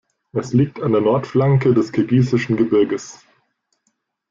[0.33, 3.23] Es liegt an der Nordflanke des Kirgisischen Gebirges.